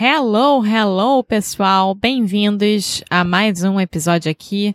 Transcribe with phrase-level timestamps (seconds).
[0.00, 1.92] Hello, hello, pessoal!
[1.92, 4.72] Bem-vindos a mais um episódio aqui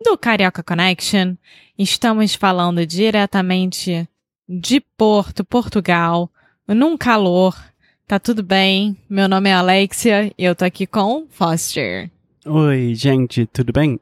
[0.00, 1.34] do Carioca Connection.
[1.76, 4.08] Estamos falando diretamente
[4.48, 6.30] de Porto, Portugal,
[6.68, 7.60] num calor.
[8.06, 8.96] Tá tudo bem?
[9.08, 12.08] Meu nome é Alexia e eu tô aqui com Foster.
[12.46, 13.98] Oi, gente, tudo bem?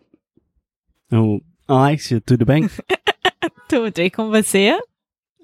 [1.10, 2.68] Oh, Alexia, tudo bem?
[3.70, 4.78] tudo e com você?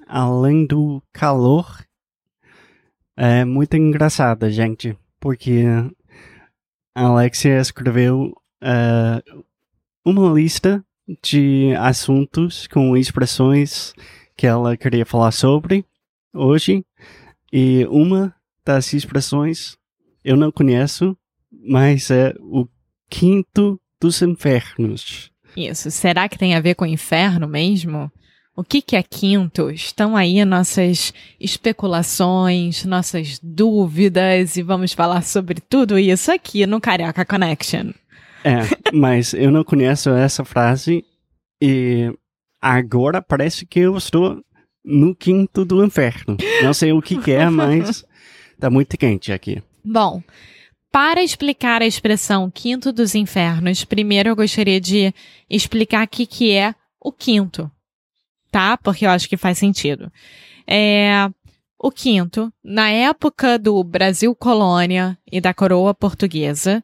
[0.07, 1.83] Além do calor,
[3.17, 4.95] é muito engraçada, gente,
[5.25, 5.65] porque
[6.95, 9.45] a Alexia escreveu uh,
[10.05, 10.85] uma lista
[11.23, 13.95] de assuntos com expressões
[14.37, 15.83] que ela queria falar sobre
[16.31, 16.85] hoje.
[17.51, 18.35] E uma
[18.67, 19.79] das expressões
[20.23, 21.17] eu não conheço,
[21.51, 22.69] mas é o
[23.09, 25.31] quinto dos infernos.
[25.57, 25.91] Isso.
[25.91, 28.13] Será que tem a ver com o inferno mesmo?
[28.57, 29.69] O que, que é quinto?
[29.69, 37.25] Estão aí nossas especulações, nossas dúvidas e vamos falar sobre tudo isso aqui no Carioca
[37.25, 37.91] Connection.
[38.45, 38.61] É,
[38.93, 41.05] mas eu não conheço essa frase
[41.61, 42.13] e
[42.63, 44.41] agora parece que eu estou
[44.85, 46.37] no quinto do inferno.
[46.63, 48.05] Não sei o que, que é, mas
[48.61, 49.61] tá muito quente aqui.
[49.85, 50.23] Bom,
[50.93, 55.13] para explicar a expressão quinto dos infernos, primeiro eu gostaria de
[55.51, 57.69] explicar o que, que é o quinto,
[58.55, 58.77] tá?
[58.77, 60.13] Porque eu acho que faz sentido.
[60.65, 61.29] É,
[61.77, 66.81] o quinto, na época do Brasil colônia e da coroa portuguesa,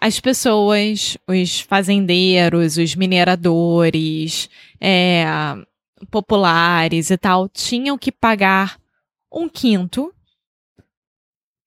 [0.00, 4.48] as pessoas, os fazendeiros, os mineradores,
[4.80, 5.26] é,
[6.10, 8.80] populares e tal, tinham que pagar
[9.30, 10.10] um quinto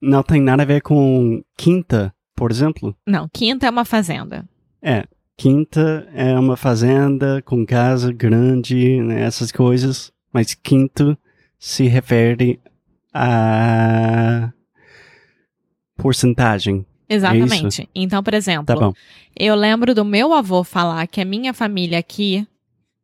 [0.03, 2.93] não tem nada a ver com quinta, por exemplo?
[3.07, 4.45] Não, quinta é uma fazenda.
[4.83, 5.07] É,
[5.37, 10.13] quinta é uma fazenda com casa grande, né, essas coisas.
[10.33, 11.17] Mas quinto
[11.59, 12.61] se refere
[13.13, 14.53] a
[15.97, 17.83] porcentagem Exatamente.
[17.83, 18.93] É então, por exemplo, tá
[19.39, 22.47] eu lembro do meu avô falar que a minha família aqui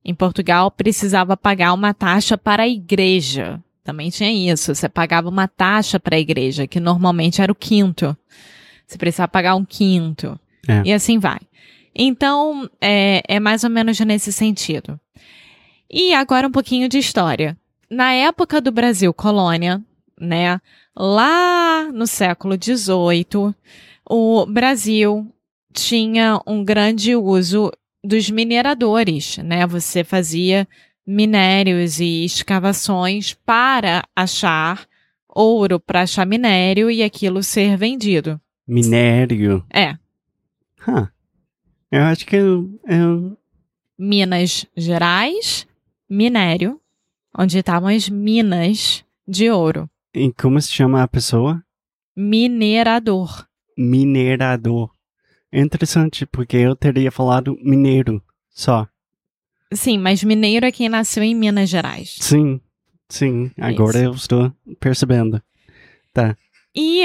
[0.04, 3.60] em Portugal precisava pagar uma taxa para a igreja.
[3.84, 4.74] Também tinha isso.
[4.74, 8.16] Você pagava uma taxa para a igreja, que normalmente era o quinto.
[8.86, 10.38] Você precisava pagar um quinto.
[10.68, 10.82] É.
[10.84, 11.40] E assim vai.
[11.94, 14.98] Então, é, é mais ou menos nesse sentido.
[15.90, 17.56] E agora um pouquinho de história.
[17.90, 19.82] Na época do Brasil colônia,
[20.18, 20.60] né?
[20.96, 23.54] Lá no século XVIII,
[24.08, 25.30] o Brasil
[25.72, 27.70] tinha um grande uso
[28.02, 29.66] dos mineradores, né?
[29.66, 30.66] Você fazia
[31.06, 34.86] minérios e escavações para achar
[35.28, 38.40] ouro, para achar minério e aquilo ser vendido.
[38.66, 39.64] Minério?
[39.72, 39.92] É.
[40.86, 41.08] Huh.
[41.92, 43.36] Eu acho que eu, eu...
[43.98, 45.66] Minas Gerais,
[46.08, 46.80] minério,
[47.36, 49.90] onde estavam as minas de ouro.
[50.14, 51.62] E como se chama a pessoa?
[52.16, 53.46] Minerador.
[53.76, 54.90] Minerador.
[55.52, 58.88] Interessante, porque eu teria falado mineiro só.
[59.70, 62.16] Sim, mas mineiro é quem nasceu em Minas Gerais.
[62.20, 62.58] Sim,
[63.06, 63.50] sim.
[63.58, 64.04] Agora Isso.
[64.06, 65.42] eu estou percebendo.
[66.14, 66.38] Tá.
[66.74, 67.02] E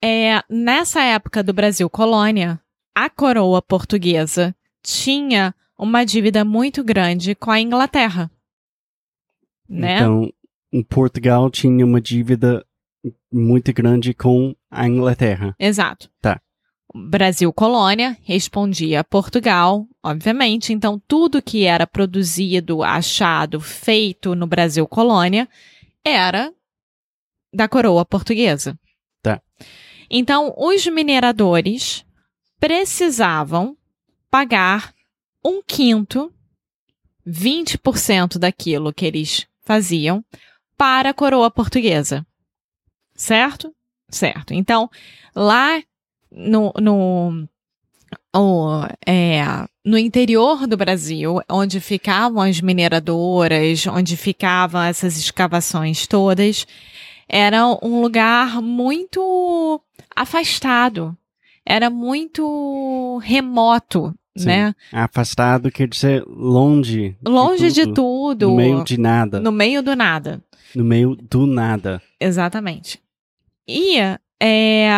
[0.00, 2.60] é, nessa época do Brasil colônia,
[3.04, 4.52] a coroa portuguesa
[4.82, 8.28] tinha uma dívida muito grande com a Inglaterra.
[9.68, 9.98] Né?
[9.98, 10.32] Então,
[10.88, 12.66] Portugal tinha uma dívida
[13.32, 15.54] muito grande com a Inglaterra.
[15.60, 16.10] Exato.
[16.20, 16.40] Tá.
[16.92, 20.72] Brasil colônia respondia Portugal, obviamente.
[20.72, 25.48] Então, tudo que era produzido, achado, feito no Brasil colônia
[26.04, 26.52] era
[27.54, 28.76] da coroa portuguesa.
[29.22, 29.40] Tá.
[30.10, 32.04] Então, os mineradores
[32.58, 33.76] precisavam
[34.30, 34.94] pagar
[35.44, 36.32] um quinto,
[37.26, 40.24] 20% daquilo que eles faziam,
[40.76, 42.26] para a coroa portuguesa.
[43.14, 43.74] Certo?
[44.08, 44.54] Certo.
[44.54, 44.88] Então,
[45.34, 45.82] lá
[46.30, 47.48] no, no,
[48.34, 49.42] o, é,
[49.84, 56.66] no interior do Brasil, onde ficavam as mineradoras, onde ficavam essas escavações todas,
[57.28, 59.80] era um lugar muito
[60.14, 61.17] afastado,
[61.68, 64.46] era muito remoto, Sim.
[64.46, 64.74] né?
[64.90, 67.14] Afastado quer dizer longe.
[67.22, 68.48] Longe de tudo, tudo.
[68.48, 69.38] No meio de nada.
[69.38, 70.42] No meio do nada.
[70.74, 72.00] No meio do nada.
[72.18, 72.98] Exatamente.
[73.68, 73.98] E
[74.40, 74.88] é,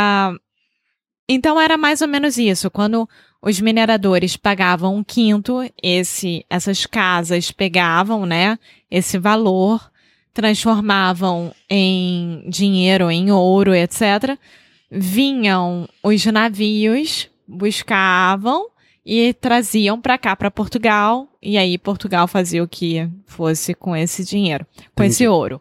[1.28, 2.70] então era mais ou menos isso.
[2.70, 3.08] Quando
[3.42, 8.56] os mineradores pagavam um quinto, esse, essas casas pegavam, né,
[8.88, 9.90] esse valor,
[10.32, 14.38] transformavam em dinheiro, em ouro, etc.
[14.90, 18.68] Vinham os navios, buscavam
[19.06, 24.24] e traziam para cá, para Portugal, e aí Portugal fazia o que fosse com esse
[24.24, 25.10] dinheiro, com Entendi.
[25.12, 25.60] esse ouro.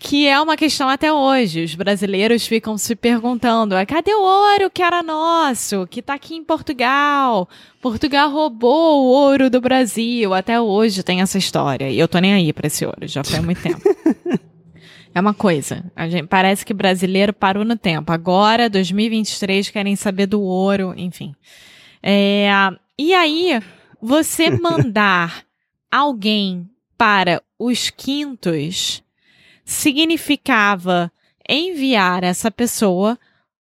[0.00, 1.64] Que é uma questão até hoje.
[1.64, 6.36] Os brasileiros ficam se perguntando: "Ah, cadê o ouro que era nosso, que tá aqui
[6.36, 7.48] em Portugal?
[7.82, 10.32] Portugal roubou o ouro do Brasil.
[10.32, 11.90] Até hoje tem essa história.
[11.90, 13.80] E eu tô nem aí pra esse ouro, já foi há muito tempo.
[15.14, 15.84] É uma coisa.
[15.96, 18.12] A gente, parece que brasileiro parou no tempo.
[18.12, 21.34] Agora, 2023, querem saber do ouro, enfim.
[22.02, 22.48] É,
[22.98, 23.60] e aí,
[24.00, 25.44] você mandar
[25.90, 29.02] alguém para os quintos
[29.64, 31.12] significava
[31.48, 33.18] enviar essa pessoa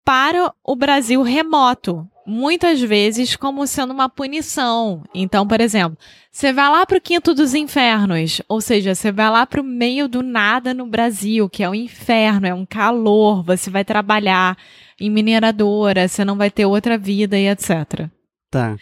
[0.05, 5.03] para o Brasil remoto, muitas vezes como sendo uma punição.
[5.15, 5.99] Então, por exemplo,
[6.31, 9.65] você vai lá para o Quinto dos Infernos, ou seja, você vai lá para o
[9.65, 14.57] meio do nada no Brasil, que é um inferno, é um calor, você vai trabalhar
[15.01, 18.09] em mineradora, você não vai ter outra vida e etc.
[18.51, 18.77] Tá.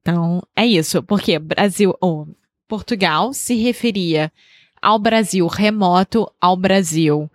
[0.00, 2.28] Então, é isso, porque Brasil ou
[2.68, 4.32] Portugal se referia
[4.80, 7.30] ao Brasil remoto, ao Brasil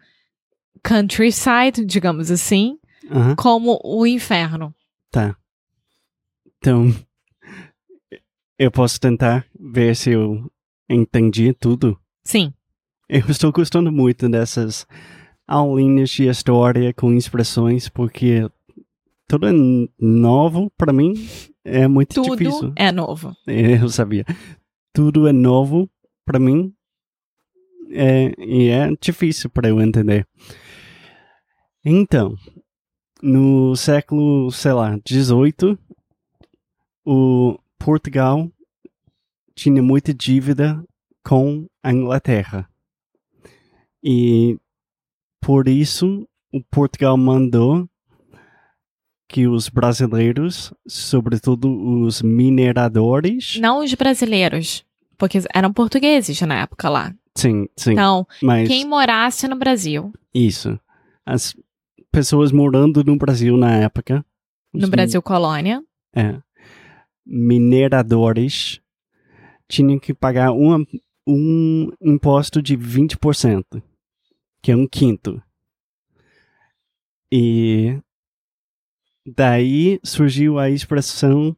[0.84, 2.78] countryside, digamos assim,
[3.10, 3.36] Aham.
[3.36, 4.74] como o inferno.
[5.16, 5.34] Tá.
[6.58, 6.94] Então,
[8.60, 10.52] eu posso tentar ver se eu
[10.90, 11.98] entendi tudo.
[12.26, 12.54] Sim,
[13.08, 14.86] Eu estou gostando muito dessas
[15.48, 18.46] aulinhas de história com expressões, porque
[19.26, 19.54] tudo é
[19.98, 21.14] novo para mim.
[21.64, 22.74] É muito tudo difícil.
[22.76, 23.34] é novo.
[23.48, 24.26] Eu sabia.
[24.92, 25.90] Tudo é novo
[26.26, 26.74] para mim.
[27.90, 30.28] É, e é difícil para eu entender.
[31.86, 32.36] Então,
[33.26, 35.76] no século, sei lá, 18,
[37.04, 38.48] o Portugal
[39.56, 40.84] tinha muita dívida
[41.24, 42.70] com a Inglaterra.
[44.04, 44.60] E
[45.42, 47.90] por isso o Portugal mandou
[49.28, 51.68] que os brasileiros, sobretudo
[52.04, 54.86] os mineradores, Não os brasileiros,
[55.18, 57.12] porque eram portugueses na época lá.
[57.36, 60.80] sim, sim, Então, mas quem morasse no Brasil, isso,
[61.26, 61.56] as
[62.16, 64.26] pessoas morando no Brasil na época,
[64.74, 65.84] no Brasil colônia,
[66.16, 66.42] É.
[67.26, 68.80] Mineradores
[69.68, 70.86] tinham que pagar um,
[71.28, 73.84] um imposto de 20%,
[74.62, 75.42] que é um quinto.
[77.30, 78.00] E
[79.26, 81.54] daí surgiu a expressão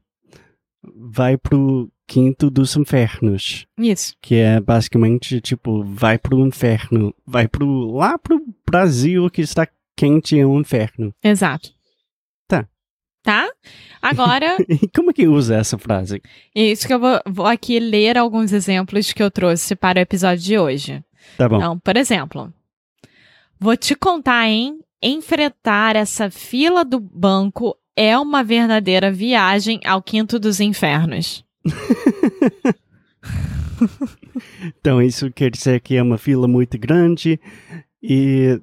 [0.96, 4.16] vai pro quinto dos infernos, isso.
[4.22, 9.68] que é basicamente tipo vai pro inferno, vai pro lá pro Brasil que está
[9.98, 11.14] quente é um inferno.
[11.24, 11.72] Exato.
[12.48, 12.68] Tá.
[13.24, 13.50] Tá?
[14.02, 14.56] Agora,
[14.96, 16.22] como é que usa essa frase?
[16.56, 20.44] isso que eu vou, vou aqui ler alguns exemplos que eu trouxe para o episódio
[20.44, 21.04] de hoje.
[21.38, 21.58] Tá bom.
[21.58, 22.54] Então, por exemplo,
[23.60, 24.80] vou te contar, hein?
[25.02, 31.44] Enfrentar essa fila do banco é uma verdadeira viagem ao quinto dos infernos.
[34.80, 37.40] Então isso quer dizer que é uma fila muito grande
[38.02, 38.60] e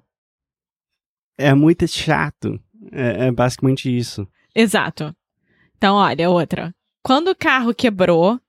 [1.38, 2.60] é muito chato.
[2.92, 4.26] É, é basicamente isso.
[4.54, 5.14] Exato.
[5.76, 6.74] Então, olha, outra.
[7.02, 8.40] Quando o carro quebrou,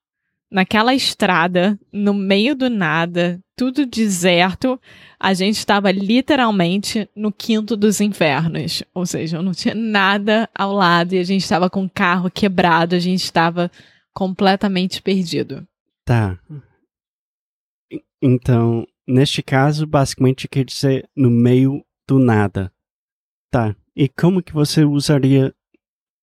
[0.52, 4.80] naquela estrada, no meio do nada, tudo deserto,
[5.20, 8.84] a gente estava literalmente no quinto dos infernos.
[8.94, 12.96] Ou seja, não tinha nada ao lado e a gente estava com o carro quebrado,
[12.96, 13.72] a gente estava
[14.14, 15.68] completamente perdido.
[16.06, 16.40] Tá.
[18.22, 22.72] Então, neste caso, basicamente quer dizer no meio do nada.
[23.52, 23.76] Tá.
[23.96, 25.54] E como que você usaria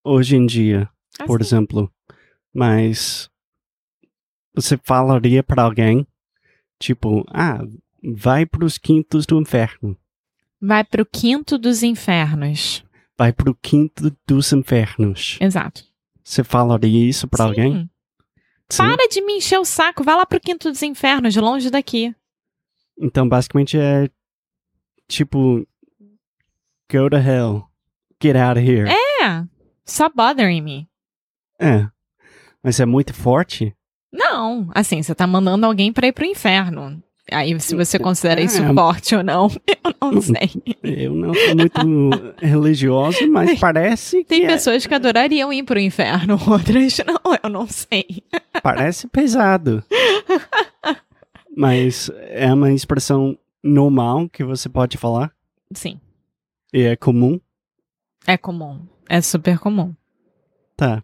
[0.05, 0.89] hoje em dia,
[1.27, 1.49] por Assim.
[1.57, 1.93] exemplo.
[2.55, 3.31] Mas
[4.55, 6.07] você falaria pra alguém,
[6.79, 7.61] tipo, ah,
[8.03, 9.97] vai pros quintos do inferno.
[10.61, 12.85] Vai pro quinto dos infernos.
[13.17, 15.39] Vai pro quinto dos infernos.
[15.41, 15.85] Exato.
[16.23, 17.49] Você falaria isso pra Sim.
[17.49, 17.91] alguém?
[18.69, 18.77] Sim.
[18.79, 20.05] Para de me encher o saco.
[20.05, 22.15] Vai lá pro quinto dos infernos, longe daqui.
[22.99, 24.09] Então, basicamente é
[25.09, 25.67] tipo,
[26.91, 27.69] go to hell.
[28.23, 28.89] Get out of here.
[28.89, 29.45] É.
[29.87, 30.89] Stop bothering me.
[31.61, 31.87] É.
[32.63, 33.75] Mas é muito forte?
[34.13, 37.03] Não, assim, você tá mandando alguém pra ir pro inferno.
[37.31, 38.75] Aí, se você considera isso É.
[38.75, 40.51] forte ou não, eu não sei.
[40.83, 45.79] Eu não sou muito religioso, mas parece que Tem é- pessoas que adorariam ir pro
[45.81, 48.05] inferno, outras não, eu não sei.
[48.63, 49.83] parece pesado.
[51.57, 55.33] mas é uma expressão normal que você pode falar?
[55.75, 55.99] Sim,
[56.73, 57.41] E é comum?
[58.27, 58.87] é comum.
[59.09, 59.95] É super comum.
[60.77, 61.03] Tá.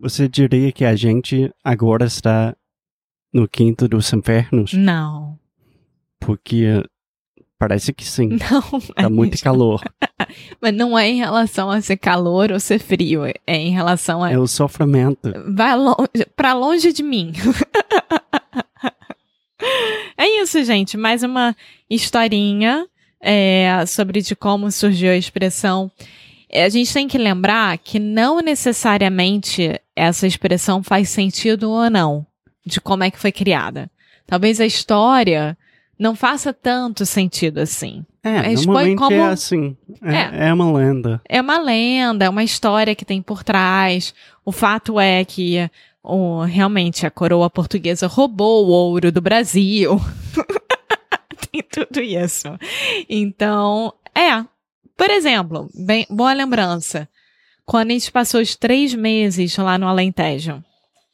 [0.00, 2.56] Você diria que a gente agora está
[3.32, 4.72] no quinto dos infernos?
[4.72, 5.38] Não,
[6.18, 6.82] Porque
[7.58, 8.38] parece que sim.
[8.50, 8.80] não.
[8.94, 9.44] Tá muito gente.
[9.44, 9.82] calor.
[10.60, 13.24] Mas não é em relação a ser calor ou ser frio.
[13.26, 14.32] É em relação a.
[14.32, 15.30] É o sofrimento.
[15.54, 17.32] Vai longe, pra longe de mim.
[20.16, 20.96] é isso, gente.
[20.96, 21.54] Mais uma
[21.88, 22.86] historinha
[23.20, 25.90] é, sobre de como surgiu a expressão.
[26.48, 32.26] É, A gente tem que lembrar que não necessariamente essa expressão faz sentido ou não
[32.66, 33.90] de como é que foi criada.
[34.26, 35.56] Talvez a história
[35.98, 38.04] não faça tanto sentido assim.
[38.22, 39.76] É, normalmente como- é assim.
[40.02, 41.20] É, é uma lenda.
[41.28, 44.14] É uma lenda, é uma história que tem por trás.
[44.44, 45.68] O fato é que
[46.48, 50.00] realmente a coroa portuguesa roubou o ouro do Brasil.
[51.52, 52.48] tem tudo isso.
[53.08, 54.44] Então, é.
[54.96, 57.08] Por exemplo, bem, boa lembrança.
[57.64, 60.62] Quando a gente passou os três meses lá no Alentejo,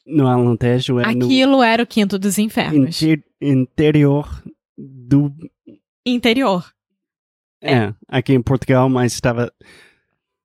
[0.07, 3.01] No Alentejo é no aquilo era o quinto dos infernos.
[3.03, 4.43] inter- interior
[4.77, 5.33] do.
[6.05, 6.65] Interior.
[7.63, 9.53] É, aqui em Portugal, mas estava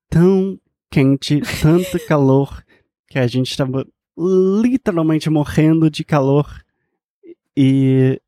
[0.09, 0.59] tão
[0.91, 2.63] quente, tanto calor,
[3.07, 3.85] que a gente estava
[4.17, 6.47] literalmente morrendo de calor
[7.55, 8.19] e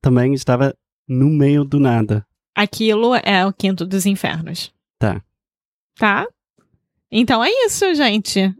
[0.00, 0.76] também estava
[1.08, 2.26] no meio do nada.
[2.54, 4.72] Aquilo é o quinto dos infernos.
[4.98, 5.22] Tá.
[5.96, 6.26] Tá?
[7.10, 8.54] Então é isso, gente.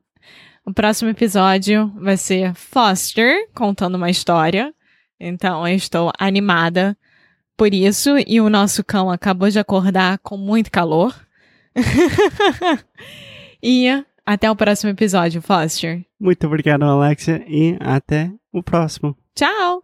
[0.67, 4.75] O próximo episódio vai ser Foster contando uma história.
[5.21, 6.97] Então eu estou animada
[7.57, 8.11] por isso.
[8.27, 11.15] E o nosso cão acabou de acordar com muito calor.
[13.63, 13.89] e
[14.25, 16.05] até o próximo episódio, Foster.
[16.19, 19.17] Muito obrigado, Alexia, e até o próximo.
[19.35, 19.84] Tchau!